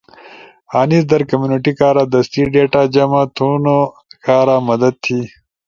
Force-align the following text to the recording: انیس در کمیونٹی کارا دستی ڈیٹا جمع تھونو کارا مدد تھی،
انیس 0.79 1.03
در 1.11 1.21
کمیونٹی 1.29 1.73
کارا 1.79 2.03
دستی 2.13 2.41
ڈیٹا 2.53 2.81
جمع 2.93 3.23
تھونو 3.35 3.77
کارا 4.25 4.57
مدد 4.67 4.93
تھی، 5.03 5.19